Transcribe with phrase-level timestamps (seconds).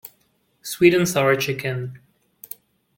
[0.63, 1.99] Sweet-and-sour chicken.